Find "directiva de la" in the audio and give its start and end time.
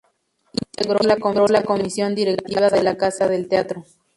2.15-2.97